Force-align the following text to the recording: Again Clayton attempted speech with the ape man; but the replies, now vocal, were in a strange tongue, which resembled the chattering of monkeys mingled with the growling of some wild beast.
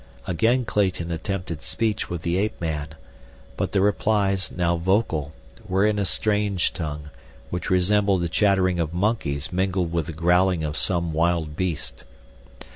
Again 0.25 0.65
Clayton 0.65 1.11
attempted 1.11 1.61
speech 1.61 2.09
with 2.09 2.23
the 2.23 2.35
ape 2.39 2.59
man; 2.59 2.95
but 3.55 3.71
the 3.71 3.81
replies, 3.81 4.49
now 4.51 4.75
vocal, 4.75 5.31
were 5.67 5.85
in 5.85 5.99
a 5.99 6.05
strange 6.07 6.73
tongue, 6.73 7.11
which 7.51 7.69
resembled 7.69 8.21
the 8.23 8.27
chattering 8.27 8.79
of 8.79 8.95
monkeys 8.95 9.53
mingled 9.53 9.91
with 9.91 10.07
the 10.07 10.13
growling 10.13 10.63
of 10.63 10.75
some 10.75 11.13
wild 11.13 11.55
beast. 11.55 12.03